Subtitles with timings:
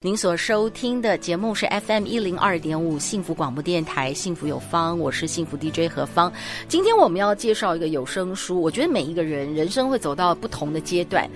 [0.00, 6.32] 您所收听的节目是 FM 一零二点五幸福广播电台，幸福有方，我是幸福 DJ 何方。
[6.68, 11.28] 今天我们要介绍一个有声书，我觉得每一个人人生会走到不同的阶段，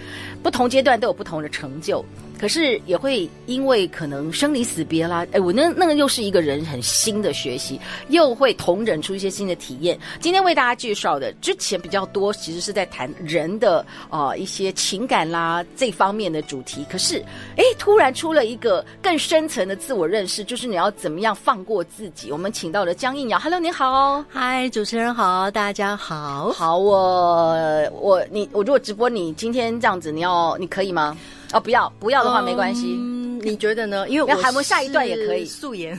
[0.45, 2.05] 不同阶段都有不同的成就。
[2.43, 9.97] 可是也会因为可能生离死别啦，哎，我那那个又是一个人很新的学习，又会同人出一些新的体验。
[10.19, 13.79] 今天为大家介绍的，之前比较多，其实是在谈人的
[14.11, 16.85] 啊、呃、一些情感啦这方面的主题。
[16.91, 17.25] 可是，
[17.57, 22.33] 哎，突然出了一个更深层的自我认识，就是你要怎么样放过自己。
[22.33, 27.57] 我们请到了江映瑶，Hello，你好，嗨，主持人好，大家好，好，我
[27.93, 31.17] 我你我如果直播你今天这样子，你要你可以吗？
[31.53, 34.09] 哦，不要不要的话没关系，嗯，你觉得呢？
[34.09, 35.99] 因为我还没下一段也可以素颜，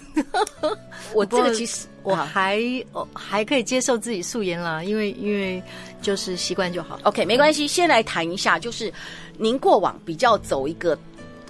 [1.14, 2.59] 我这个其实我还
[2.92, 5.62] 哦还可以接受自己素颜啦，因为因为
[6.02, 7.00] 就是习惯就好。
[7.04, 8.92] OK，没关系，先来谈一下，就是
[9.38, 10.98] 您过往比较走一个，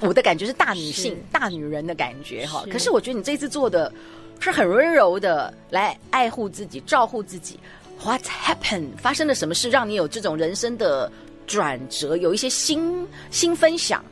[0.01, 2.65] 我的感觉是大女性、大女人的感觉哈。
[2.69, 3.91] 可是我觉得你这次做的
[4.39, 7.57] 是很温柔的来爱护自己、照顾自己。
[8.03, 8.97] What happened？
[8.97, 11.09] 发生了什么事让你有这种人生的？
[11.45, 14.03] 转折有一些新新分享。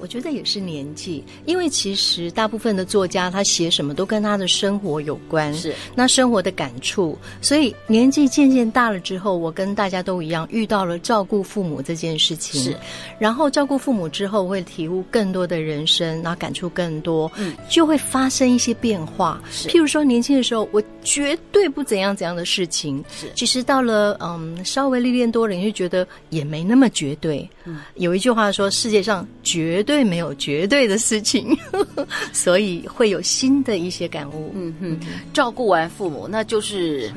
[0.00, 7.16] 我觉得也是年纪，因为其实大部分的作家他写什么都跟他的生活有关，是那生活的感触。
[7.40, 12.60] 所以年纪渐渐大了之后，我跟大家都一样，遇到了照顾父母这件事情。
[12.60, 12.76] 是，
[13.18, 19.42] 然后照顾父母之后，会体悟更多的人生，然后感触更多，嗯，就会发生一些变化。
[19.50, 27.48] 是，譬如说年轻的时候，我绝对不怎样怎样的事情，是，其实到了嗯稍微历练多了，你就觉得也没那么绝对。
[27.64, 31.56] 嗯，有一句话说，世界上绝对没有绝对的事情，
[32.32, 34.52] 所以会有新的一些感悟。
[34.54, 34.98] 嗯哼，
[35.32, 37.08] 照顾完父母，那就是，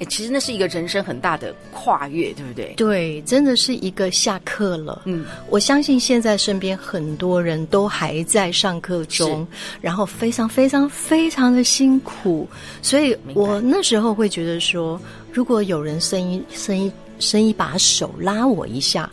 [0.00, 2.74] 是其实那是一个人生很大的跨越，对不对？
[2.76, 5.02] 对，真的是一个下课了。
[5.04, 9.46] 嗯，我相信现在身边很多人都还在上课中，
[9.80, 12.48] 然后非常非常非常的辛苦，
[12.82, 15.00] 所以我那时候会觉得说，
[15.32, 19.08] 如果有人伸一伸一伸一把手拉我一下。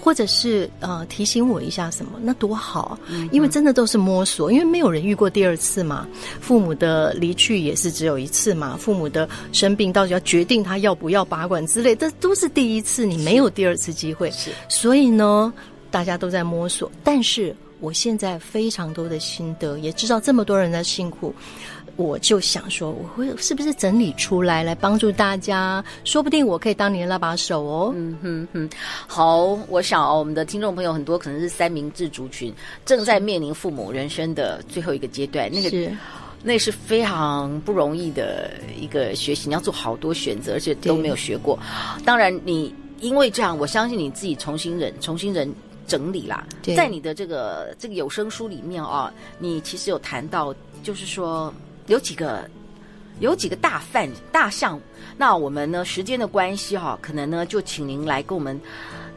[0.00, 2.98] 或者是呃提醒我一下什么，那多好，
[3.30, 6.08] 因为真的都是摸索，因为没有人遇过第二次嘛。
[6.40, 14.30] 父母的离去也是只有一次嘛，父母的生病到底要决定他要不要拔管之类，这都是第一次，你没有第二次机会。
[14.30, 15.52] 是，所以呢，
[15.90, 16.90] 大家都在摸索。
[17.04, 21.34] 但是我现在非常多的心得，也知道这么多人在辛苦。
[22.00, 25.84] 我就想说，我会是不是整理出来来帮助大家？
[26.02, 27.92] 说不定我可以当你的拉把手哦。
[27.94, 28.70] 嗯哼哼，
[29.06, 32.52] 好，我想哦，我们的听众朋友很多可能是三明治族群，
[32.86, 35.92] 正在面临父母人生的最后一个阶段，那个是
[36.42, 41.58] 那是非常不容易的一个学习，你要做好多选择，而且都没有学过。
[42.02, 45.52] 当然，你因为这样，我相信你自己重新人重新人
[45.86, 46.46] 整理啦。
[46.74, 51.52] 在你的这个这个有声书里面啊，你其实有谈到，就是说。
[51.86, 52.48] 有几个，
[53.18, 54.80] 有几个大范大项，
[55.16, 58.58] 那我们呢，时间的关系哈，可能呢就请您来跟我们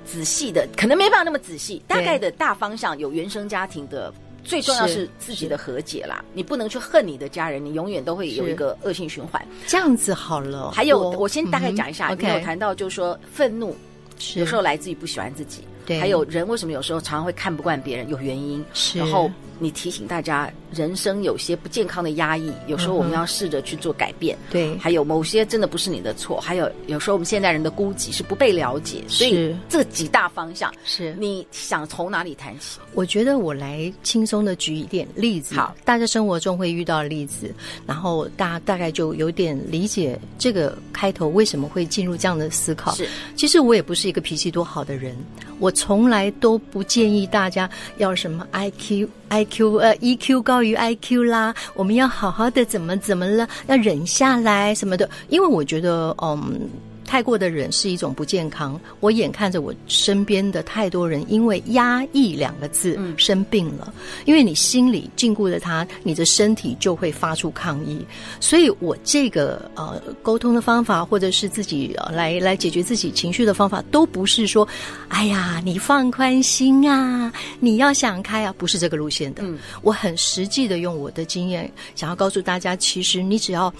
[0.06, 4.13] 仔细的，可能没办法那么仔细，大概的大方向有原生家庭的，
[4.44, 9.46] 最重要是自己的和解啦，你不能去恨你的家人，你永远都会有一个恶性循环。
[9.68, 13.75] 这样子好了，还有我，我先大概讲一下，你有谈到就是说愤怒，
[14.35, 19.31] 有时候来自于不喜欢自己，对，还有人为什么有时候常常会看不惯别人，有原因，是，然后。
[19.59, 24.38] 你提醒大家，人生有些不健康的压抑，有时候我们要试着去做改变。
[24.50, 32.79] 对，还有某些真的不是你的错，还有有时候我们现代人的孤寂是不被了解，所以这几大方向是你想从哪里谈起？
[32.94, 37.53] 我觉得我来轻松的举一点例子，好，大家生活中会遇到的例子，
[37.85, 42.93] 然后大家大概就有点理解这个开头为什么会进入这样的思考。
[42.96, 45.16] 是，其实我也不是一个脾气多好的人，
[45.59, 49.08] 我从来都不建议大家要什么 IQ。
[49.29, 55.10] I Q 呃，EQ 高于 IQ 啦，我们要好好的怎么怎么了，要忍下来什么的。
[55.30, 56.70] 因为我觉得，嗯，
[57.05, 58.79] 太过的忍是一种不健康。
[59.00, 68.05] 我眼看着我身边的太多人因为压抑两个字生病了，嗯、因为你心里禁锢着他，你的身体就会发出抗议。
[68.40, 74.67] 所以我这个呃沟通的方法，或者是自己、呃、来来解决自己情绪的方法，都不是说，
[75.09, 79.44] 哎呀，你放宽心啊，你要想开啊，不是这个路线的。
[79.44, 83.73] 嗯、我很实际的用我的经验，想要告诉大家，其实你只要。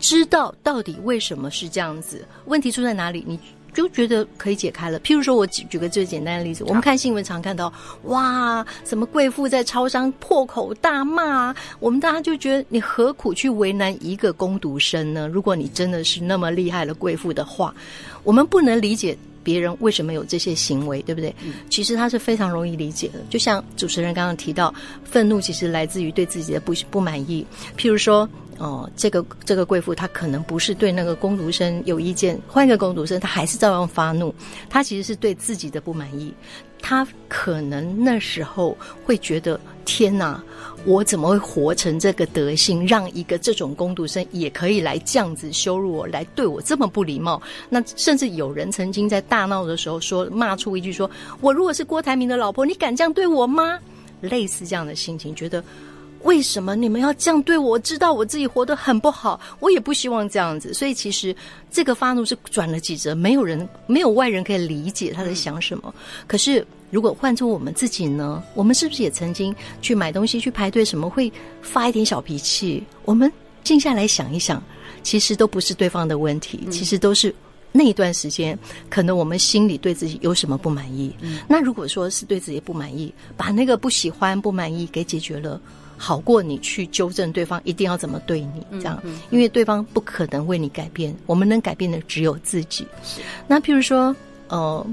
[0.00, 3.38] 知道到底为什么是这样子，问题出在哪里，你
[3.72, 4.98] 就觉得可以解开了。
[5.00, 7.72] 譬如说，我举举个最简单的例子，我们看新闻常看到，
[8.04, 15.28] 哇，什么贵妇在超商破口大骂，我们大家就觉得你何苦去为难一个工读生呢？
[15.28, 17.72] 如果你真的是那么厉害的贵妇的话，
[18.24, 21.32] 我们不能理解别人为什么有这些行为，对不对？
[21.68, 23.20] 其实他是非常容易理解的。
[23.30, 24.74] 就像主持人刚刚提到，
[25.04, 27.46] 愤怒其实来自于对自己的不不满意，
[27.78, 28.28] 譬如说。
[28.60, 34.34] 哦，这个这个贵妇她可能不是对那个工读生有意见，换一个工读生，她还是照样发怒。
[34.68, 36.30] 她其实是对自己的不满意，
[36.82, 40.44] 她可能那时候会觉得：天哪，
[40.84, 47.40] 我怎么会活成这个德行，让一个这种工读生也可以来这样子羞辱我，来对我这么不礼貌？
[47.70, 51.10] 那甚至有人曾经在大闹的时候说，骂出一句：说
[51.40, 53.78] 我如果是郭台铭的老婆，你敢这样对我吗？
[54.20, 55.64] 类似这样的心情，觉得。
[56.22, 57.70] 为什么你们要这样对我？
[57.70, 60.74] 我知道我自己活得很不好，我也不希望这样子。
[60.74, 61.34] 所以其实
[61.70, 65.94] 这个发怒是转了几折，没有人、没有外人可以理解他在想什么。
[66.26, 68.42] 可是如果换做我们自己呢？
[68.54, 71.32] 我们是不是也曾经去买东西、去排队，什么会
[71.62, 72.84] 发一点小脾气？
[73.04, 73.32] 我们
[73.62, 74.60] 静下来想一想，
[75.04, 77.32] 其实都不是对方的问题，其实都是
[77.70, 78.58] 那一段时间
[78.88, 81.14] 可能我们心里对自己有什么不满意。
[81.48, 85.60] 那如果说是对自己不满意，把那个不喜欢、不满意给解决了。
[86.02, 88.98] 好过你去纠正对方一定要怎么对你这样，
[89.28, 92.86] 因为对方不可能为你改变，我们能改变的只有自己。
[93.46, 94.16] 那譬如说，
[94.48, 94.86] 呃，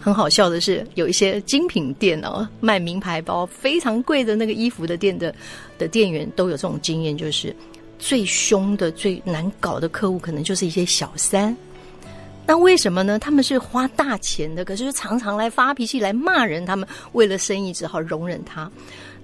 [0.00, 5.32] 很好笑的是，有一些精品店哦，卖名牌包非常贵的那个衣服的店的
[5.78, 7.54] 的店员都有这种经验，就是
[7.96, 11.56] 最凶的、最难搞的客户，可能就是一些小三。
[12.44, 13.16] 那为什么呢？
[13.18, 18.68] 他们是花大钱的，可是常常来发脾气、来骂人，他们为了生意只好容忍他。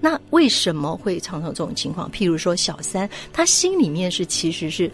[0.05, 2.11] 那为什么会常常这种情况？
[2.13, 4.91] 譬如说，小三他心里面是其实是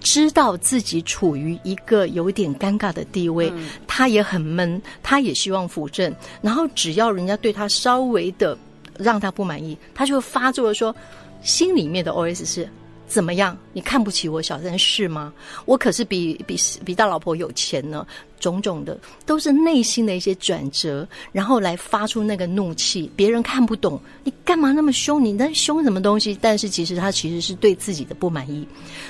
[0.00, 6.14] 知道自己处于一个有点尴尬的地位，嗯、他也很闷，他也希望扶正。
[6.40, 8.56] 然后只要人家对他稍微的
[8.96, 10.94] 让他不满意，他就发作的说，
[11.42, 12.68] 心里面的 OS 是。
[13.06, 13.56] 怎么样？
[13.72, 15.32] 你看不起我小三是吗？
[15.64, 18.06] 我可是比比比大老婆有钱呢。
[18.40, 23.10] 种种的都是内心的一些转折，然后来发出那个怒气。
[23.16, 25.24] 别人看不懂，你干嘛那么凶？
[25.24, 26.36] 你那凶什么东西？
[26.42, 28.66] 但是其实他其实是对自己的不满意，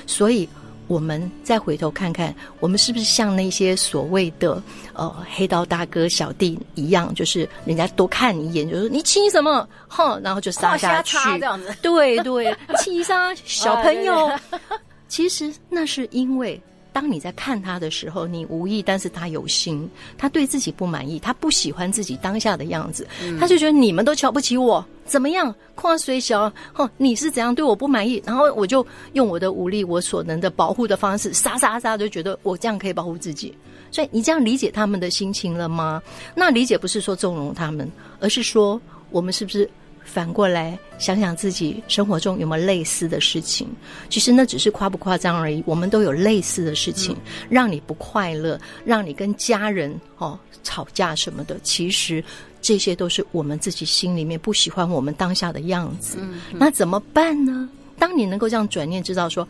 [0.06, 0.48] 所以。
[0.86, 14.30] 我们再回头看看，我们是不是像那些所谓的呃黑道大哥小弟一样，就是人家多看你一眼，就说你气什么，哼，然后就杀下去，这样子，对对， 气杀小朋友。
[15.08, 16.60] 其实那是因为。
[16.94, 25.52] 当你在看他的时候，你无意，但是他有心，他对自己不满意，他不喜欢自己当下的样子，嗯、他就觉得你们都瞧不起我，怎么样？
[25.74, 28.22] 况虽小，哼，你是怎样对我不满意？
[28.24, 33.52] 然后我就用我的武力，我所能的保护的方式，杀杀杀，就觉得我这样可以保护自己。
[33.90, 36.00] 所以你这样理解他们的心情了吗？
[36.32, 38.80] 那理解不是说纵容他们，而是说
[39.10, 39.68] 我们是不是？
[40.04, 43.66] 反过来想想自己生活中有没有类似的事情，
[44.08, 45.60] 其实那只是夸不夸张而已。
[45.66, 51.58] 我们都有类似的事情，嗯、让你不快乐，让你跟家人哦吵架什么的。
[51.64, 52.22] 其实
[52.62, 56.18] 这些都是我们自己心里面不喜欢我们当下的样子。
[56.52, 57.68] 那怎么办呢？
[57.98, 59.46] 当你能够这样转念，知道说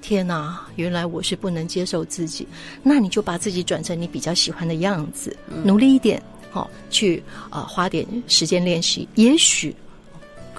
[0.00, 2.46] 天哪，原来我是不能接受自己，
[2.82, 9.74] 那你就把自己转成你比较喜欢的样子，嗯、努力一点，好、哦、去啊、呃、花点时间练习，也许。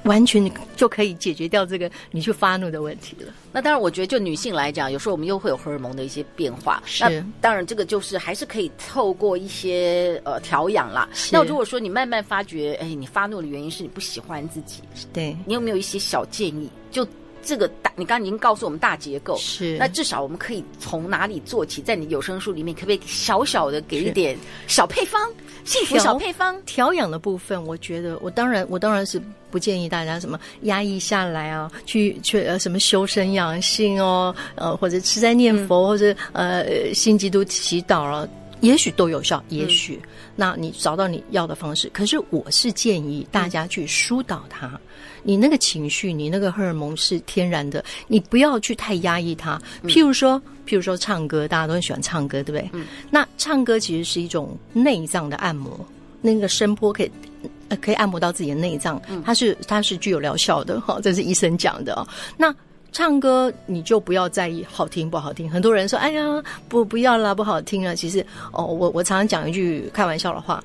[0.08, 3.32] 完全就可以解决掉这个你去发怒的问题了。
[3.52, 6.82] 那当然，我觉得就女性来讲，有时候我们又会有荷尔蒙的一些变化。
[6.86, 11.08] 是，那当然这个就是还是可以透过一些呃调养啦。
[11.32, 14.82] 那如果说你慢慢发觉，哎，你发怒的原因是你不喜欢自己，
[15.14, 16.70] 对，你有没有一些小建议？
[16.90, 17.06] 就
[17.48, 19.78] 这个大，你刚刚已经告诉我们大结构，是。
[19.78, 21.82] 那至少我们可以从哪里做起？
[21.82, 24.38] 在你有声书里面，可不可以小小的给一点
[24.68, 25.22] 小配方？
[25.64, 38.26] 幸福小配方调养的部分，我觉得我当然我当然是不建议大家什么压抑下来啊，去去呃什么修身养性哦，呃或者吃斋念佛、嗯、或者呃信基督祈祷啊，
[38.62, 41.90] 也许都有效，也许、嗯、那你找到你要的方式。
[41.94, 44.80] 可是我是建议大家去疏导它，嗯、
[45.28, 49.62] 你那个情绪，你那个荷尔蒙是天然的，你不要去太压抑它。
[49.84, 50.42] 譬如说。
[50.68, 52.70] 譬如说唱歌，大家都很喜欢唱歌，对不对？
[52.74, 52.86] 嗯。
[53.10, 55.80] 那唱歌其实是一种内脏的按摩，
[56.20, 57.12] 那个声波可以
[57.70, 62.06] 呃可以按摩到自己的内脏，它是它是具有疗效的哈，这是医生讲的哦。
[62.36, 62.54] 那
[62.92, 67.96] 唱歌你就不要在意好听不好听，很多人说哎呀不不要啦，不好听了。
[67.96, 68.20] 其实
[68.52, 70.62] 哦，我我常常讲一句开玩笑的话。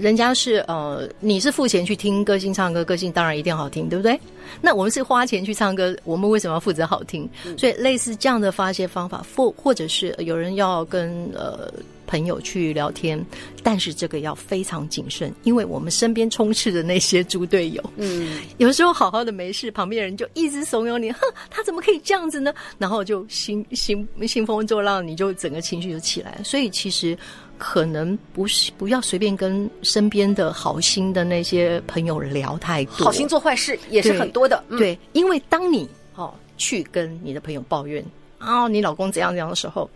[0.00, 4.18] 人家是呃，你是付钱去听歌星唱歌，歌星当然一定好听，对不对？
[4.60, 7.28] 那我们是花钱去唱歌，我们为什么要负责好听？
[7.56, 11.70] 所以类似这样的发泄方法，或或者是有人要跟呃
[12.06, 13.22] 朋友去聊天，
[13.62, 17.82] 但是这个要非常谨慎，因为我们身边充斥着那些猪队友。
[17.96, 22.54] 嗯，有时候好好的没事，旁边人就一直怂恿你，哼，他怎么可以这样子呢？
[22.78, 26.40] 然后就兴兴兴风作浪，你就整个情绪就起来。
[26.42, 27.16] 所以其实。
[27.58, 34.64] 可能不是不要随便跟身边的好心的那些朋友聊太多，好心做坏事也是很多的。
[34.70, 38.04] 对，嗯、对，因为当你哦去跟你的朋友抱怨
[38.38, 39.90] 啊、哦，你老公怎样怎样的时候，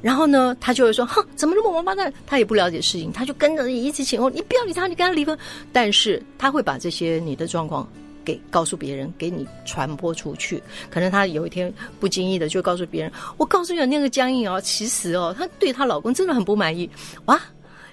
[0.00, 2.12] 然后呢，他就会说，哼，怎么那么王八蛋？
[2.26, 5.36] 他也不了解事情，他就跟着你一起请哦，你不要理他，你跟他离婚。
[5.72, 7.86] 但是他会把这些你的状况。
[8.28, 16.90] 给告诉别人，给你传播出去，可能她有一天不经意的就告诉别人：“我告诉你，那个江映哦，其实哦，她对她老公真的很不满意。”
[17.24, 17.40] 哇，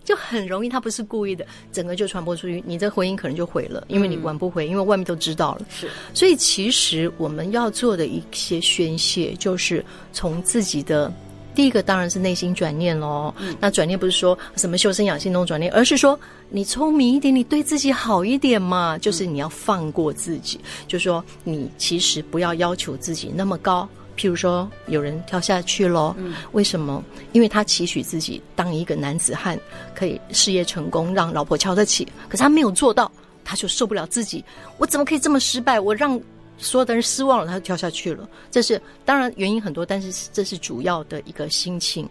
[0.04, 5.66] 就很容易，她不是故意的，整个就传播出去，你这婚姻可能就毁了，因为你挽不回，因为外面都知道了。
[5.70, 11.10] 是，所以其实我们要做的一些宣泄，就是从自己的。
[11.56, 13.34] 第一个当然是内心转念喽。
[13.40, 16.20] 嗯、那转念不是说什么修身养性那种转念，而是说
[16.50, 18.98] 你聪明一点，你对自己好一点嘛。
[19.00, 23.88] 就是你要放过自己，嗯、就是说你其实不要要求自己那么高。
[24.18, 27.04] 譬如说有人跳下去喽，嗯、为什么？
[27.32, 29.60] 因为他期许自己当一个男子汉，
[29.96, 32.06] 可以事业成功，让老婆瞧得起。
[32.30, 33.12] 可是他没有做到，
[33.44, 34.44] 他就受不了自己。
[34.78, 35.80] 我怎么可以这么失败？
[35.80, 36.20] 我让。
[36.58, 38.28] 所有的人失望了，他就跳下去了。
[38.50, 42.08] 这是当然原因很多，但是这是主要的一个心情。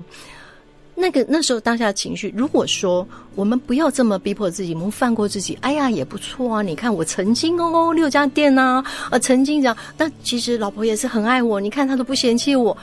[0.97, 6.63] 那个那时候当下的情绪，如果说我们不要这么逼迫自己，我们放过自己，哎呀也不错啊。
[6.63, 11.61] 你看我曾经哦六家店呐，啊，啊曾经这样，但其实老婆也是很爱我。
[11.61, 12.77] 你看她都不嫌弃我，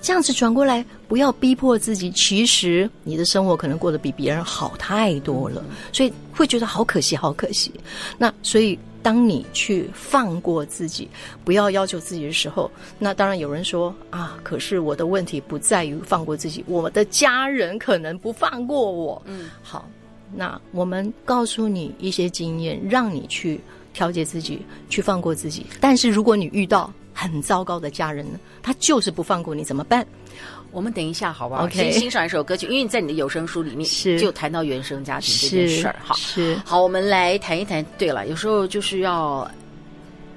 [0.00, 2.08] 这样子转过来，不要逼迫自己。
[2.12, 7.72] 其实你的生活可能过得比别人好太多了，所以会觉得好可惜，好可惜。
[8.16, 8.78] 那所以。
[9.06, 11.08] 当你去放过自己，
[11.44, 19.22] 不要要求自己的时候，那当然有人说啊，可是我的问题不在于放过自己，我的家人可能不放过我。
[19.26, 19.88] 嗯，好，
[20.34, 23.60] 那我们告诉你一些经验，让你去
[23.92, 25.64] 调节自己，去放过自己。
[25.78, 30.04] 但是如果你遇到很糟糕的家人呢，他就是不放过你，怎么办？
[30.72, 35.96] 我们等一下，好不好？OK，先欣赏一首歌曲，因为你在你的有声书里面是就谈到原生家庭这件事儿。
[36.04, 37.84] 哈，是好，我们来谈一谈。
[37.96, 39.50] 对了，有时候就是要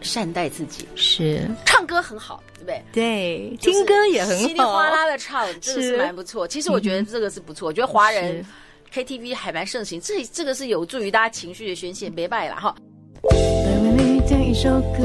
[0.01, 0.87] 善待自己。
[0.95, 2.83] 是，唱歌很好，对不对？
[2.93, 6.47] 对，听歌也很好，稀里哗啦的唱，这个是蛮不错。
[6.47, 7.67] 其实我觉得这个是不错。
[7.67, 8.45] 我觉得华人
[8.93, 12.09] KTV 还蛮盛行，这这个是有助于大家情绪的宣泄。
[12.09, 12.73] 别拜了哈。
[13.23, 13.33] 为
[13.97, 15.03] 你点一首歌，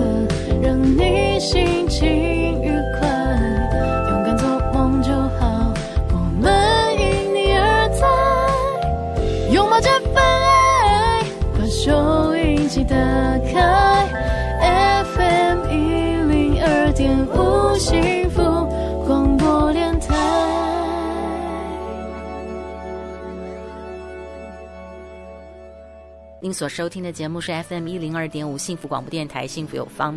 [0.62, 2.07] 让你心情
[2.62, 3.13] 愉快。
[12.95, 13.01] 打
[13.39, 14.07] 开
[15.03, 15.75] FM 一
[16.29, 18.41] 零二点五幸福
[19.05, 20.15] 广播电台
[26.41, 30.17] 您所收听的节目是 FM 一零二点五幸福广播电台，幸福有方。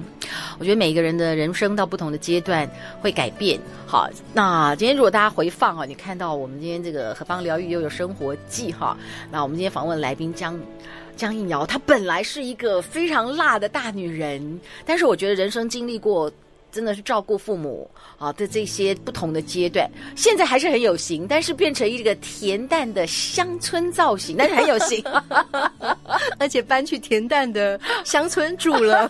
[0.59, 2.69] 我觉得每一个人的人生到不同的阶段
[3.01, 3.57] 会改变。
[3.87, 8.95] 好，那今天如果大家回放哈，你看到我们今天这个何方疗愈又有生活记哈，
[9.31, 10.59] 那我们今天访问来宾江
[11.17, 16.31] 江映瑶，她本来是一个非常辣的大女人，但是我觉得人生经历过。
[16.69, 25.01] 真的是照顾父母啊的这些不同的阶段，现在还是很有型，但是变成一个恬淡的乡村造型，但是很有型，
[26.37, 29.09] 而且搬去恬淡的乡村住了。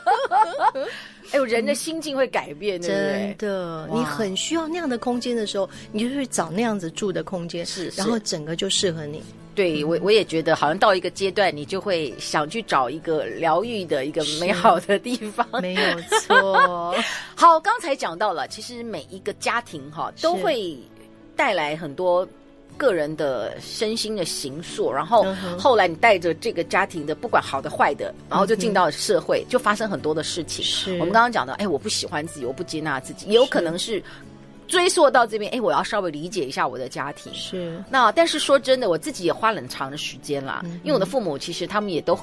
[1.34, 3.36] 哎呦，人的心境会改变，对不对？
[3.38, 9.22] 真的，你很需要那样的空间的时候，你就去找那样子住的空间，是，然后整个就适合你。
[9.58, 15.44] 对我，我也觉得好像到一个阶段，你就会想去找一个疗愈的一个美好的地方。
[15.60, 15.82] 没有
[16.22, 16.96] 错。
[17.36, 20.78] 好，刚才讲到了，其实每一个家庭哈都会
[21.36, 22.28] 带来很多
[22.78, 25.26] 个人的身心的形塑，然后
[25.58, 30.64] 后来你带着这个家庭的不管好的坏的，然后就进到社会，就发生很多的事情。
[30.64, 34.04] 是我们刚刚讲的，哎，我不喜欢自己，我不接纳自己，也有可能是。
[34.68, 37.34] 追溯到这边，哎，我要稍微理解一下我的家庭。
[37.34, 40.62] 是，那但是说真的，我自己也花了很长的时间啦。
[40.66, 42.14] 嗯嗯，因为我的父母其实他们也都，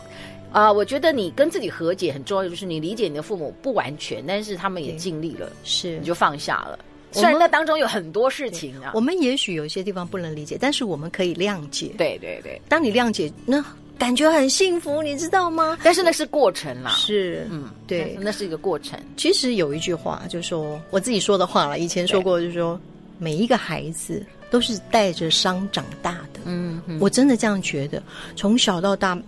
[0.52, 6.78] 啊、呃，我觉得你跟自己和解很重要，就是你理解你的父母不完全，但是他们也尽力了，是，你就放下了。
[7.12, 11.92] 虽然那当中有很多事情啊，我们也许有些地方不能理解，但是我们可以谅解。
[11.96, 13.64] 对对对，当你谅解，那
[13.98, 15.78] 感觉很幸福，你知道吗？
[15.82, 18.98] 但是那是过程啦，是，嗯，对，那是一个过程。
[19.16, 22.78] 其实有一句话，就是说我自己说的话了，以前说过，就是说
[23.18, 26.40] 每一个孩子都是带着伤长大的。
[26.44, 28.02] 嗯，我真的这样觉得，
[28.36, 29.18] 从小到大。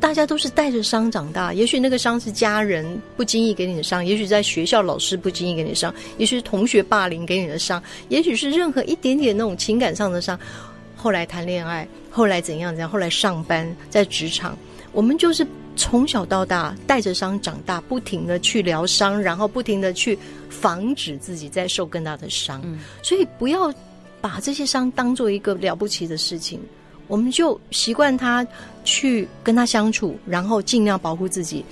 [0.00, 10.36] 大家都是带着伤长大，也许那个伤是家人不经意给你的伤，也许在学校老师不经意给你的伤，也许是同学霸凌给你的伤，也许是任何一点点那种情感上的伤。
[11.02, 14.56] 后来谈恋爱，后来怎样怎样，后来上班，在职场，
[14.92, 15.44] 我们就是
[15.74, 20.16] 从小到大带着伤长大，不停的去疗伤，然后不停的去
[20.48, 22.60] 防止自己再受更大的伤。
[22.64, 23.74] 嗯，所以不要
[24.20, 26.60] 把这些伤当做一个了不起的事情。
[27.08, 28.46] 我们就习惯他
[28.84, 31.64] 去跟他相处，然后尽量保护自己，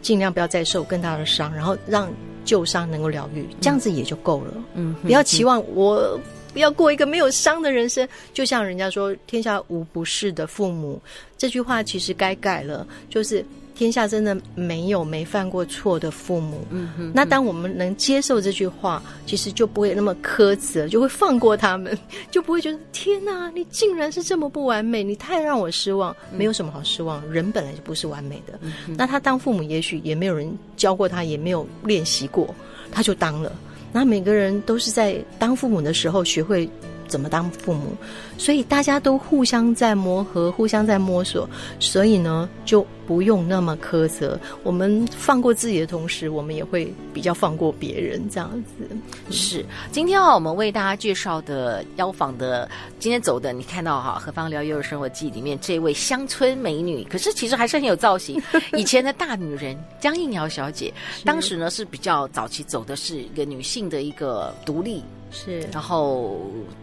[0.00, 2.10] 尽量不要再受更大的伤，然后让
[2.44, 4.54] 旧伤能够疗愈，这样子也就够了。
[4.74, 6.18] 嗯，不要期望我
[6.58, 8.06] 不要过一个没有伤的人生。
[8.34, 11.00] 就像人家说“天下无不是的父母”
[11.38, 13.44] 这句话，其实该改了，就是。
[13.78, 16.66] 天下真的没有没犯过错的父母。
[16.68, 21.96] 嗯哼，那当我们能接受这句话，其实就不会那么苛责，就会放过他们，
[22.28, 26.12] 就不会觉得天哪，你竟然是这么不完美，你太让我失望。
[26.32, 28.58] 没有什么好失望，人本来就不是完美的。
[28.96, 32.52] 那他当父母，也许也没有人教过他，也没有练习过，
[32.90, 33.52] 他就当了。
[33.92, 36.68] 那每个人都是在当父母的时候学会
[37.06, 37.96] 怎么当父母，
[38.38, 41.46] 所以大家都互相在磨合，互相在摸索，
[41.78, 44.38] 所以呢，就不用那么苛责。
[44.62, 48.96] 我们放过自己的同时，我们也会比较放过别人，这样子。
[49.30, 52.68] 是，今天啊，我们为大家介绍的邀访的，
[52.98, 58.40] 今天走的，你看到哈，《何芳疗愈生活记》里面这位乡村美女，可是其实还是很有造型。
[58.74, 60.92] 以前的大女人江映瑶小姐，
[61.24, 65.02] 当时呢是比较早期走的是一个女性的一个独立。
[65.30, 66.40] 是，然后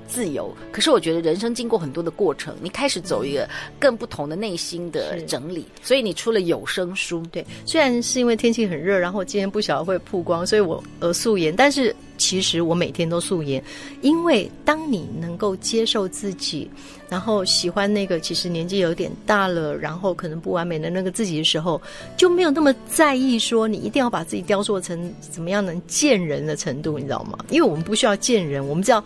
[0.08, 0.56] 自由。
[0.72, 3.48] 可是我觉得人生经过很多的过程，你开始走一个
[3.78, 7.22] 更不同的内心的整理，所以你出了有声书。
[7.32, 11.96] 对，虽然是因为天气很热，然后今天不晓得会曝光，所以我呃素颜，但是。
[12.18, 13.62] 其实我每天都素颜，
[14.02, 16.66] 因为当你能够接受自己，
[17.10, 21.80] 然后喜欢那个其实年纪有点大了，然后可能不完美的那个自己的时候，
[22.16, 27.38] 就没有那么在意说你一定要把自己雕塑成怎么样能见人的程度，你知道吗？
[27.50, 29.04] 因为我们不需要见人，我们只要。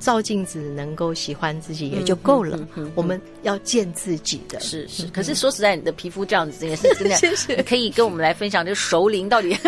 [0.00, 2.58] 照镜子能够喜欢自己也就够了。
[2.94, 5.06] 我们要见自己的，是是。
[5.08, 7.08] 可是说实在，你的皮肤这样子也是真
[7.56, 9.62] 的， 可以跟我们来分享，这熟龄到底 是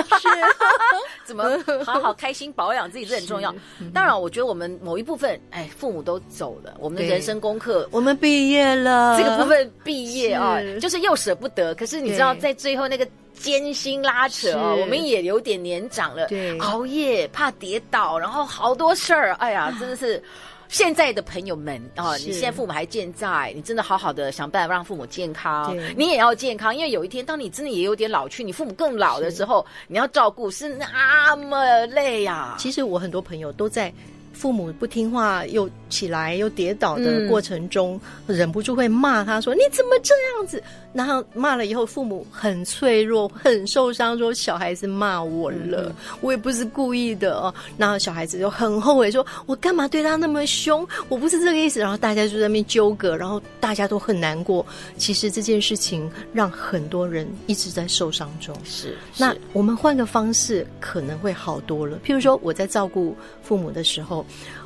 [1.25, 1.45] 怎么
[1.85, 3.55] 好好开心保养自己，这很重要。
[3.95, 11.75] 当然，我觉得我们某一部分，哎，父母都走了，我们的人生功课，我们毕业了，这个部分毕业啊，就是又舍不得。
[11.75, 13.07] 可是你知道，在最后那个。
[13.35, 20.23] 艰辛拉扯哦，我们也有点年长了，对，熬夜怕跌倒，然后好多事儿，哎呀，真的是
[20.69, 32.55] 现在的朋友们啊，你现在父母还健在，你真的好好的想办法让父母健康，你也要健康，因为有一天当你真的也有点老去，你父母更老的时候，你要照顾是那么累呀。
[32.59, 33.93] 其实我很多朋友都在。
[34.33, 50.87] 父母不听话，又起来又跌倒的过程中，嗯、忍不住会骂他说：“你怎么这样子？”然后骂了以后，父母很脆弱，很受伤，说：“小孩子骂我了，嗯、我也不是故意的哦。”然后小孩子就很后悔，说：“我干嘛对他那么凶？
[51.09, 54.65] 我不是这个意思。”然后大家就在那边纠葛，然后大家都很难过。
[54.99, 58.55] 其实这件事情让很多人一直在受伤中。
[58.65, 61.99] 是，是那我们换个方式可能会好多了。
[62.05, 64.22] 譬如说，我在照顾父母的时候。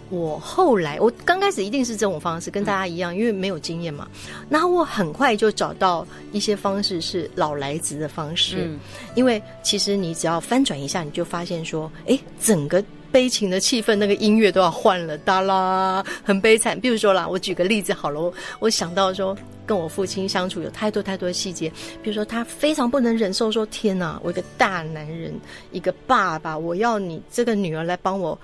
[0.09, 4.07] 我后来，我刚开始一定是这种方式，跟大家一样，因为没有经验嘛。
[4.49, 8.79] 然后我很快就找到一些方式是老来子的方式，嗯、
[9.17, 12.83] 因为其实你只要翻转一下，你就发现说，哎，整个
[13.17, 16.79] 悲情的气氛，那个音乐都要换了，哒啦，很悲惨。
[16.79, 19.35] 比如说啦，我举个例子好了，我想到说。
[19.67, 21.69] 跟我父亲相处有太多太多的细节，
[22.01, 25.35] 比如说他非常不能忍受说：“天哪，我一个大男人，
[25.73, 28.39] 一个爸爸，我要你这个女儿来帮我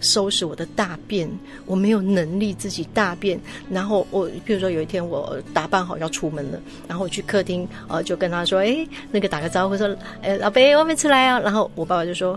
[0.00, 1.30] 收拾我的大便，
[1.64, 12.36] 我没有能力自己大便。”然后我，比如说有一天我打扮好要出门了，然后我去客厅，呃，就跟他说：“哎，那个打个招呼说，哎，老伯，外面出来啊。”然后我爸爸就说：“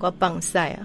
[0.00, 0.82] 我要棒赛啊。”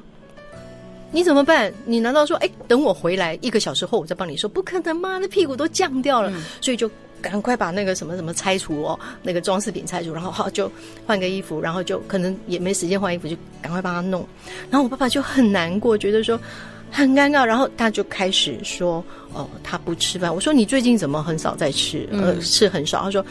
[1.11, 1.71] 你怎么办？
[1.85, 4.49] 你难道说，哎，等我回来一个小时后，我再帮你说？
[4.49, 6.89] 不可能嘛，那屁股都降掉了，嗯、所以就
[7.21, 10.71] 赶快把那个什么什么拆除哦，那个装饰品拆除，然后好就
[11.05, 14.25] 换个衣服，然后就可能也没时间换衣服，就赶快帮他弄。
[14.69, 16.39] 然后我爸爸就很难过，觉得说
[16.89, 20.33] 很尴尬，然后他就开始说，哦，他不吃饭。
[20.33, 22.07] 我说你最近怎么很少在吃？
[22.11, 23.03] 呃，吃很少。
[23.03, 23.25] 他说，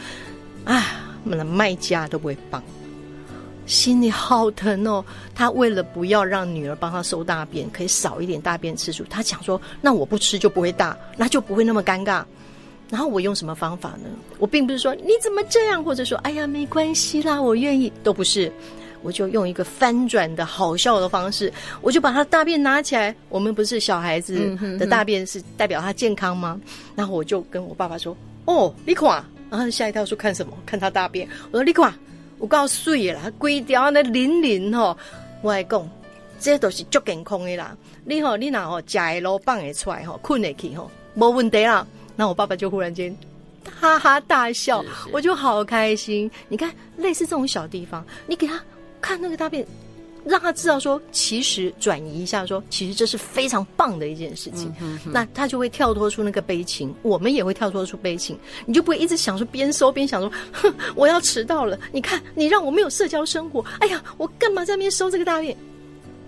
[0.65, 2.61] 啊，我们卖家都不会帮。
[3.65, 5.03] 心里好疼哦。
[5.33, 12.23] 他为了不要让女儿帮他收大便，可以少一点大便次数，他讲说：“那我不吃就不会大，那就不会那么尴尬。”
[12.89, 14.09] 然后我用什么方法呢？
[14.37, 18.51] 我并不是说你怎么这样，或者说哎呀没关系啦，我愿意，都不是。
[19.03, 23.15] 我就用一个翻转的好笑的方式，我就把他大便拿起来。
[23.29, 26.61] 我们不是小孩子的大便是代表他健康吗？
[26.95, 30.53] 然后我就跟我爸爸说：“哦，你看。”然后吓一跳说：“看什么？
[30.67, 31.91] 看他大便。”我说：“你看，
[32.41, 34.97] 我告诉你啦，规条那淋淋吼，
[35.43, 35.87] 我来讲，
[36.39, 37.77] 这都是足健康的啦。
[38.03, 41.85] 你吼，你若吼，食的路放会出来吼，困得去吼，无问题啦。”
[42.17, 43.15] 那我爸爸就忽然间
[43.79, 46.29] 哈哈大笑，是是我就好开心。
[46.49, 48.59] 你看，类似这种小地方，你给他
[48.99, 49.63] 看那个大便，
[50.23, 54.71] 让他知道说，其实转移一下说，其实这是非常棒的一件事情。
[54.79, 58.37] 嗯、哼哼那他就会跳脱出那个悲情，我们也会跳脱出悲情。
[58.65, 61.79] 你就不会一直想说边收边想说，哼，我要迟到了。
[61.91, 63.65] 你看，你让我没有社交生活。
[63.79, 65.57] 哎呀，我干嘛在那边收这个大便？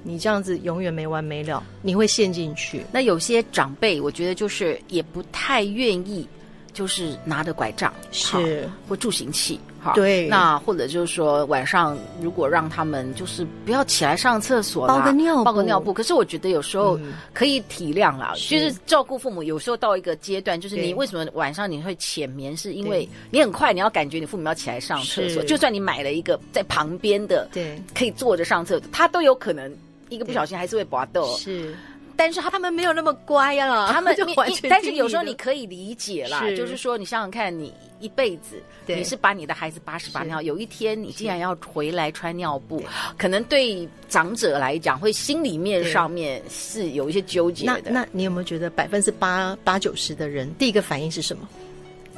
[0.02, 2.86] 你这样子永远没完没了，你会陷进去。
[2.92, 6.28] 那有些长辈，我觉得就是也不太愿意，
[6.74, 9.94] 就是拿着拐杖是或助行器哈。
[9.94, 15.94] 对，那或者就是说晚上如果让他们就是不要起来上厕所，包个尿布，包个尿布。
[15.94, 16.98] 可是我觉得有时候
[17.34, 29.70] 可以体谅啦，嗯、就是照顾父母，有时候到一个阶段，就是你为什么晚上你会浅眠，是因为你很快你要感觉你父母要起来上厕所，就算你买了一个在旁边的，对，可以坐着上厕所，他都有可能。
[30.10, 31.74] 一个不小心还是会拔豆，是，
[32.24, 34.70] 但是他他们没有那么乖了， 他们就完全。
[34.70, 42.82] 但是有时候你可以理解啦，就是说你想想看，你一辈子你是把你的孩子把屎把尿，有一天你竟然要回来穿尿布，
[43.18, 47.82] 可能对长者来讲会心里面上面是有一些纠结的。
[47.84, 51.46] 那那你有没有觉得百分之八八九十的人第一个反应是什么？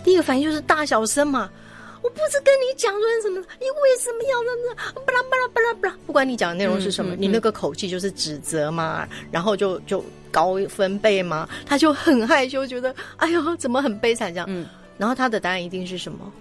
[0.03, 1.49] 第一个反应就是大小声嘛。
[2.05, 5.97] 我不是跟你讲说什么，你为什么要那那巴拉巴拉巴拉巴拉？
[6.05, 14.45] 不管你讲的内容是什么，嗯嗯嗯、你那个口气就是指责嘛，然后就就高分贝嘛，他就很害羞，觉得哎呦怎么很悲惨这样。
[14.47, 14.67] 嗯，
[14.99, 16.31] 然后他的答案一定是什么？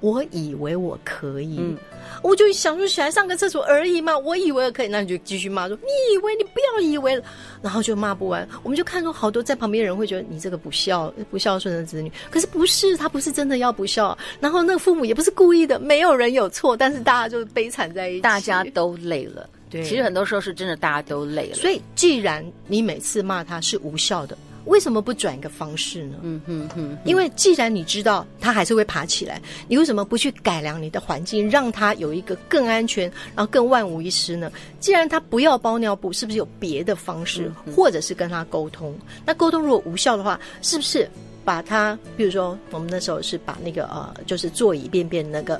[0.00, 1.56] 我以为我可以。
[1.58, 1.76] 嗯
[2.22, 7.24] 我就想说起来上个厕所而已嘛，我以为可以，那你就继续骂说，你以为你不要以为了，
[7.62, 8.46] 然后就骂不完。
[8.62, 19.48] 我们就看到好多在旁边的人会觉得你这个不孝不孝顺的子女，可是不是，他不是真的要不孝，然后那个父母也不是故意的，没有人有错，但是大家就悲惨在一起，大家都累了。
[19.70, 21.54] 对，其实很多时候是真的大家都累了。
[21.54, 24.36] 所以既然你每次骂他是无效的。
[24.66, 26.16] 为什么不转一个方式呢？
[26.22, 34.50] 嗯哼哼，因为既然你知道他还是会爬起来，你为什么不去改良你的环境，让他有一个更安全，然后更万无一失呢？
[34.78, 38.94] 既然他不要包尿布，是不是有别的方式，嗯、或者是跟他沟通？
[39.24, 41.08] 那沟通如果无效的话，是不是？
[41.44, 45.56] 把它，比如说，我们那时候是把那个呃，就是座椅便便那个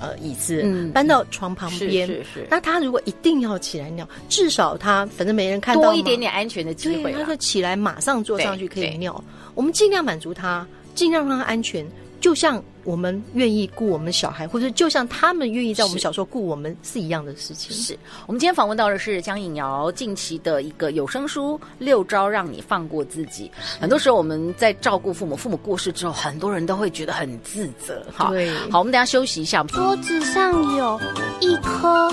[0.00, 2.06] 呃椅子搬到床旁边。
[2.06, 2.46] 嗯、是是是。
[2.50, 7.12] 那他如果一定要起来尿，至少他反正没人看到，多一点点安全的机会。
[7.12, 9.22] 他就起来马上坐上去可以尿。
[9.54, 11.86] 我们尽量满足他，尽量让他安全。
[12.20, 17.74] 就像我们愿意顾我们小孩，或者就像他们愿意在我们小时候顾我们是一样的事情。
[17.74, 23.50] 是我们今天访问到的是江颖瑶近期的一个有声书《六招让你放过自己》。
[23.80, 28.04] 很多时候我们在照顾父母，父母过世之后，很多人都会觉得很自责。
[28.14, 29.64] 哈，对好，我们等下休息一下。
[29.64, 31.00] 桌子上有
[31.40, 32.10] 一颗、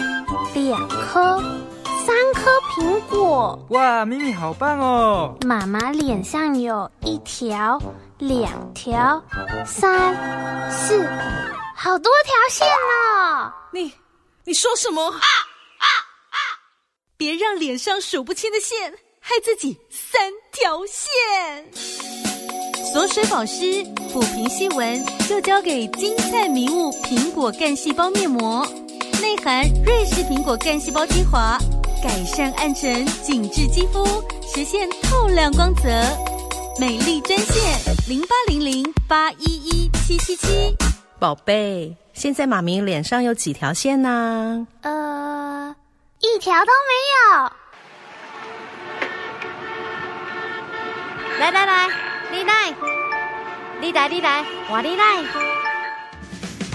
[0.53, 1.38] 两颗、
[2.05, 3.65] 三颗苹果。
[3.69, 5.36] 哇，咪咪好棒哦！
[5.45, 7.81] 妈妈脸上有一条。
[8.21, 9.19] 两条、
[9.65, 10.13] 三、
[10.69, 11.03] 四，
[11.75, 13.51] 好多条线呢！
[13.73, 13.91] 你，
[14.45, 15.01] 你说什么？
[15.03, 15.88] 啊啊
[16.29, 16.38] 啊！
[17.17, 21.12] 别让脸上数不清的线，害自己三条线。
[22.93, 28.63] 锁水保湿、抚平细纹，就交给金灿迷雾苹果干细胞面膜，
[29.19, 31.57] 内含瑞士苹果干细胞精华，
[32.03, 34.05] 改善暗沉、紧致肌肤，
[34.43, 35.89] 实现透亮光泽。
[36.82, 40.76] 美丽针线零八零零八一一七七七，
[41.20, 44.65] 宝贝，现在妈咪脸上有几条线呢？
[44.82, 45.76] 呃，
[46.22, 47.52] 一条都没有。
[51.39, 51.88] 来来来，
[52.32, 52.74] 你来，
[53.80, 55.24] 你来你来，我你来。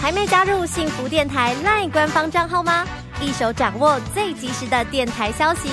[0.01, 2.87] 还没加入幸福电台 LINE 官方账号吗？
[3.21, 5.69] 一手掌握最及时的电台消息，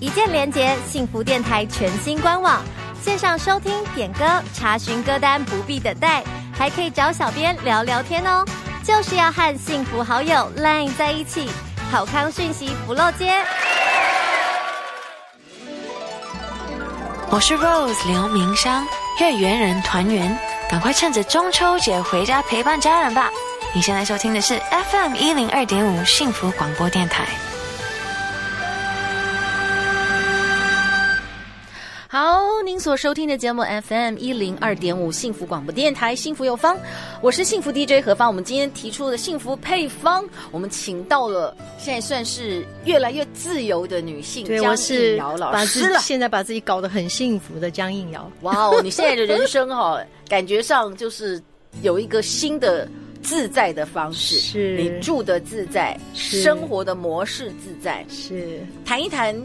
[0.00, 2.60] 一键连接幸福电台全新官网。
[3.02, 6.22] 线上收听、点歌、查询歌单不必等待，
[6.56, 8.44] 还可以找小编聊聊天哦。
[8.82, 11.48] 就是要和幸福好友 Line 在一起，
[11.90, 13.34] 好康讯息不漏接。
[17.28, 18.86] 我是 Rose 刘明湘，
[19.20, 20.38] 月圆人团圆，
[20.70, 23.30] 赶快趁着中秋节回家陪伴家人吧。
[23.74, 27.26] 你现在收听的是 FM 一零二点五幸福广播电台。
[32.66, 36.76] 您所收听的节目 FM 一零二点五幸福广播电台，幸福有方，
[37.22, 38.26] 我是幸福 DJ 何方。
[38.26, 46.00] 我们今天提出的幸福配方，我们请到了现在算是越来越自由的女性江映瑶老师了。
[46.00, 48.80] 现在把自己搞得很幸福的江映瑶，哇哦！
[48.82, 51.40] 你现在的人生哈、哦， 感觉上就是
[51.82, 52.88] 有一个新的
[53.22, 59.40] 自在的方式，是你住的自在，生活的模式自在，是谈一谈。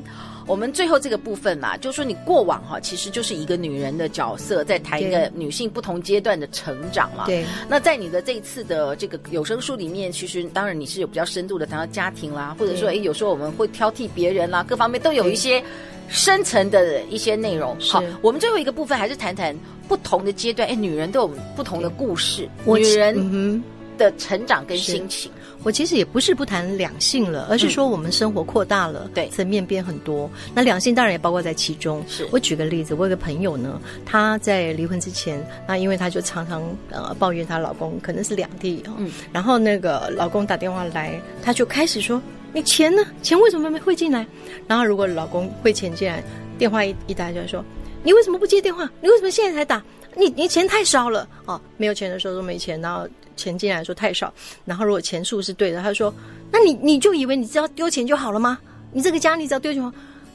[0.48, 7.26] 我们最后这个部分嘛，就是说你过往哈，其实就是一个女人的角色，在谈一个女性不同阶段的成长嘛。
[7.26, 7.46] 对。
[7.70, 15.64] 那在你的这一次的这个有声书里面，其实当然你是有比较深度的谈到家庭啦，或者说哎，有时候我们会挑剔别人啦，各方面都有一些
[16.10, 17.78] 深层的一些内容。
[17.80, 19.56] 好，我们最后一个部分还是谈谈
[19.88, 23.64] 不同的阶段，哎，女人都有不同的故事，女人
[23.98, 25.32] 的成长跟心情。
[25.64, 30.30] 我其实也不是不谈两性了，而是说我们生活扩大了，对、嗯，层面变很多。
[30.54, 32.04] 那两性当然也包括在其中。
[32.08, 42.22] 是我举个例子，我有个朋友呢，她在离婚之前，那因为她就常常呃抱怨她老公可能是两地啊，嗯，然后那个老公打电话来，她就开始说
[42.54, 43.04] ：“你钱呢？
[43.22, 44.26] 钱为什么没汇进来？”
[44.68, 46.24] 然后如果老公汇钱进来，
[46.58, 47.64] 电话一一打就说
[48.04, 48.90] ：“你为什么不接电话？
[49.00, 49.84] 你为什么现在才打？
[50.16, 51.60] 你你钱太少了啊！
[51.78, 54.32] 没有钱的时候都没钱，然后。”钱进来说太少，
[54.66, 56.14] 然后如果钱数是对的，他说
[56.52, 58.60] ：“那你你就以为你只要丢钱就好了吗？
[58.92, 59.82] 你这个家你只要丢钱，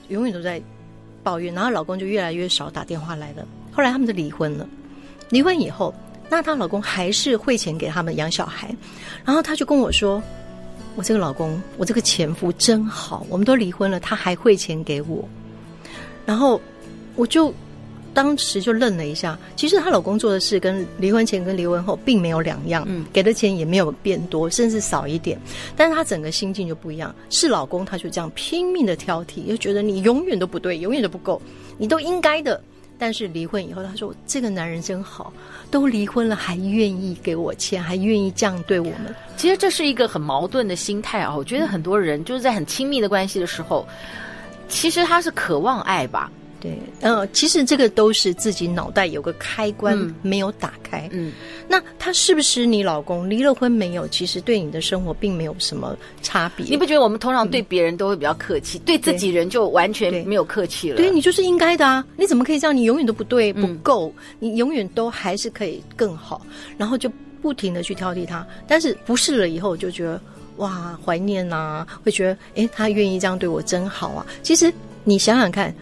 [0.08, 0.60] 永远都在
[1.22, 3.46] 抱怨。”然后老公就越来越少打电话来了。
[3.70, 4.66] 后来他们就离婚了。
[5.28, 5.94] 离婚以后，
[6.28, 8.74] 那她老公还是汇钱给他们养小孩。
[9.24, 10.20] 然后他就跟我说
[10.96, 15.28] ：“我这个老公，我这个前夫真好，我们都离婚了，他还汇钱给我。”
[16.26, 16.60] 然后
[17.14, 17.54] 我就。
[18.16, 25.38] 当时就愣了一下，其实她老公做的事跟离婚前跟离婚后并没有两样，嗯，给的钱也没有变多，甚至少一点，
[25.76, 27.14] 但是她整个心境就不一样。
[27.28, 31.38] 是老公他就这样拼命的挑剔，就觉得你永远都不对，永远都不够，
[31.76, 32.58] 你都应该的。
[32.98, 35.30] 但是离婚以后，她说这个男人真好，
[35.70, 39.14] 都离婚了还愿意给我钱，还愿意这样对我们。
[39.36, 41.36] 其实这是一个很矛盾的心态啊！
[41.36, 43.86] 我觉得很多人就是在很亲密的关系的时候，
[44.70, 46.32] 其实他是渴望爱吧。
[46.60, 51.08] 对，嗯，其实这个都是自己脑袋有个开关没有打开。
[51.12, 51.32] 嗯，
[51.68, 53.28] 那他是不是你老公？
[53.28, 54.08] 离了婚没有？
[54.08, 56.66] 其实对你的生活并没有什么差别。
[56.66, 60.96] 你不觉得我们通常对别人都会比较客气，嗯、对自己人就完全没有客气了？
[60.96, 62.04] 对，对你就是应该的啊！
[62.16, 62.76] 你怎么可以这样？
[62.76, 66.44] 你永远都不对，不够，嗯、你永远都还是可以更好，
[66.78, 67.10] 然后就
[67.42, 68.46] 不停的去挑剔他。
[68.66, 70.20] 但是不是了以后，就觉得
[70.56, 74.26] 哇，怀念呐、啊，会觉得哎，他愿意这样对我真好啊！
[74.42, 74.72] 其实
[75.04, 75.74] 你想想看。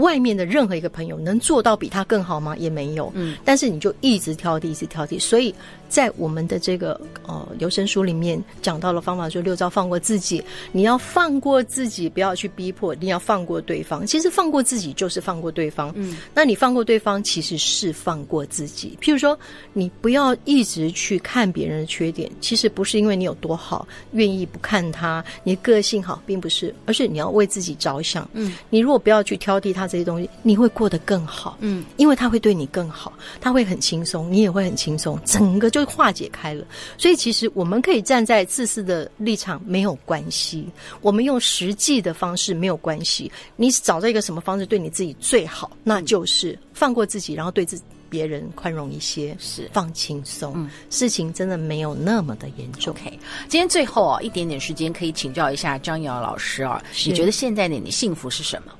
[0.00, 2.56] 外面的任何一个朋友能做到比他更好吗？
[2.56, 3.12] 也没有。
[3.14, 5.54] 嗯，但是你就一直挑剔，一直挑剔，所以。
[5.90, 10.40] 在我们的这个呃有声书里面讲到了方法，说六招放过自己。
[10.70, 14.06] 你要放过自己，不要去逼迫，你要放过对方。
[14.06, 15.92] 其实放过自己就是放过对方。
[15.96, 18.96] 嗯，那你放过对方，其实是放过自己。
[19.02, 19.36] 譬如说，
[19.72, 28.30] 你不要一直去看别人的缺点，其实不是因为你有多好，愿意不看他，你个性好，并不是，而是你要为自己着想。
[28.34, 31.58] 嗯，你如果不要去挑剔他这些东西，你会过得更好。
[31.60, 35.84] 嗯，因为他会对你更好，他会很轻松，你也会很轻松，整个就。
[35.90, 36.64] 化解开了，
[36.96, 40.68] 所以其实我们可以站在自私的立场没有关系，
[41.00, 43.32] 我们用实际的方式没有关系。
[43.56, 52.94] 你找到一个什么方式对你自己最好，那就是放过自己，然后对自别人宽容一些，是放轻松，嗯，事情真的没有那么的严重。
[52.94, 53.10] OK，
[53.48, 58.72] 今天最后啊，一点点时间可以请教一下张瑶老师啊，你觉得现在的你幸福是什么？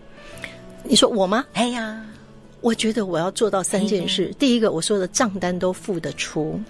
[0.84, 1.44] 你说我吗？
[1.52, 2.04] 哎呀，
[2.60, 4.34] 我觉得我要做到三件事。
[4.38, 6.60] 第一个，我说的账单都付得出。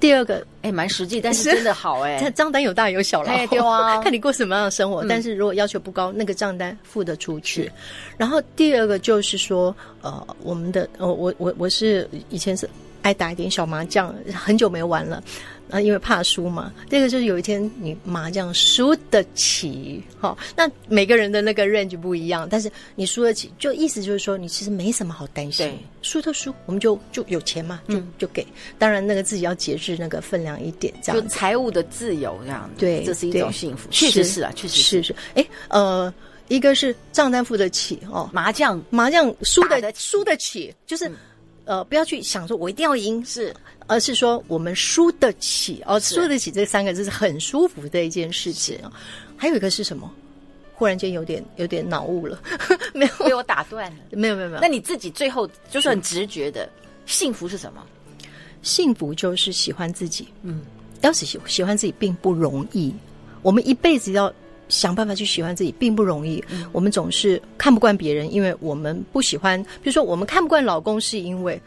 [0.00, 2.18] 第二个，哎，蛮实际，但是真的好哎。
[2.20, 5.02] 这 账单有大有小了，对啊， 看你过什么样的生活。
[5.02, 7.70] 嗯、但是如果要求不高，那个账单付得出去。
[8.18, 12.68] 然后第二个就是说，呃，我们的，呃，我我我是以前是
[13.00, 15.22] 爱打一点小麻将，很久没玩了。
[15.74, 16.72] 啊，因为怕输嘛。
[16.88, 25.66] 这个就是有一天你麻将输得起，好，那每个人的那个 range 不一样，但是你输得起，就意思就是说你其实没什么好担心。
[25.66, 28.46] 对，输就输，我们就就有钱嘛，就、嗯、就给。
[28.78, 31.20] 当然那个自己要节制那个分量一点，这样。
[31.20, 32.70] 就财务的自由这样。
[32.78, 35.16] 对，这是一种幸福，确实是啊，确实是是是。
[35.34, 36.14] 哎，呃，
[36.46, 41.08] 一个是账单付得起哦，麻将麻将输得输得起，就是。
[41.08, 41.16] 嗯
[41.64, 43.54] 呃，不要去想说我一定要赢，是，
[43.86, 48.78] 而是说我们输得起哦，输得起这三个字是很舒服的一件事情。
[49.36, 50.10] 还有一个是什么？
[50.74, 52.40] 忽然间有点有点脑雾了，
[52.92, 53.96] 没有被我打断了。
[54.10, 54.60] 没有没有没有。
[54.60, 56.68] 那你自己最后就是很直觉的
[57.06, 57.84] 幸福是什么？
[58.62, 60.62] 幸福就是喜欢自己，嗯，
[61.02, 62.92] 要是喜喜欢自己并不容易，
[63.42, 64.32] 我们一辈子要
[64.74, 66.42] 想办法去喜欢自己并不容易。
[66.50, 69.62] 嗯、我们总是看不惯别人，因为我们不喜欢。
[69.82, 71.60] 比如说，我们看不惯老公，是因为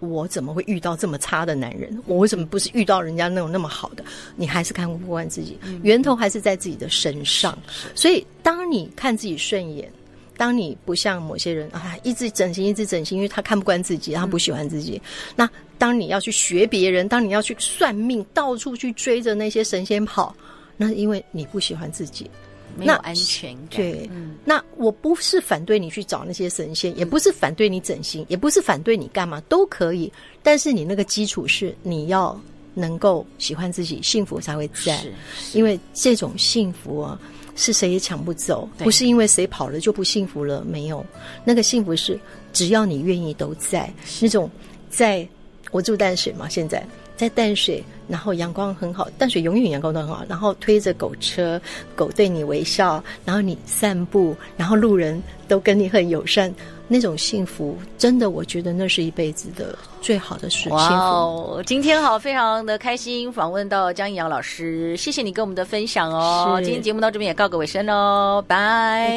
[0.00, 1.96] 我怎么会遇到这么差的男人？
[2.06, 4.04] 我为什么不是遇到人家那种那么好的？
[4.36, 7.56] 你还是看不惯自己，源头还是在自己的身上。
[7.94, 9.88] 所以，当你看自己顺眼。
[10.36, 15.00] 当你不像某些人啊，一直整形，一直整形，因为他看不惯自己，他不喜欢自己。
[15.04, 20.34] 嗯、那当你要去学别人，当你要去算命，到处去追着那些神仙跑，
[20.76, 22.30] 那因为你不喜欢自己，
[22.76, 23.66] 没有安全感。
[23.70, 30.12] 对，嗯、那我不是反对你去找那些神仙，也不是反对你整形，嗯、也不是反对你干嘛都可以。
[30.42, 32.38] 但是你那个基础是你要
[32.74, 34.96] 能够喜欢自己，幸福才会在。
[34.98, 37.20] 是是因为这种幸福啊。
[37.56, 41.06] 是谁也抢不走，不是因为谁跑了就不幸福了，没有，
[41.44, 42.18] 那个幸福是
[42.52, 43.88] 只要你愿意都在。
[44.20, 44.50] 那种
[44.90, 45.24] 在，
[45.70, 46.84] 我住淡水嘛，现在
[47.16, 51.60] 在淡水，然后阳光很好，淡水永远阳光都很好，然后推着狗车，
[51.94, 56.54] 狗对你微笑，然后你散步，然后路人都跟你很友善。
[56.86, 60.68] 那种幸福，真的，我觉得那是一辈子的最好的事。
[60.68, 66.56] 哇哦，今天好，非常的开心，访问到江一阳老师，谢谢你跟我们的分享哦。
[66.58, 69.16] 是今天节目到这边也告个尾声喽，拜拜。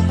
[0.00, 0.05] 拜。